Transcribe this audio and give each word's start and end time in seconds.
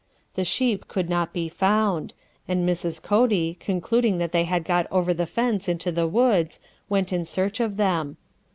The 0.33 0.43
sheep 0.43 0.87
could 0.87 1.11
not 1.11 1.31
be 1.31 1.47
found, 1.47 2.15
and 2.47 2.67
Mrs. 2.67 2.99
Cody, 2.99 3.57
concluding 3.59 4.17
that 4.17 4.31
they 4.31 4.45
had 4.45 4.65
got 4.65 4.87
over 4.89 5.13
the 5.13 5.27
fence 5.27 5.69
into 5.69 5.91
the 5.91 6.07
woods, 6.07 6.59
went 6.89 7.13
in 7.13 7.23
search 7.23 7.59
of 7.59 7.77
them. 7.77 8.17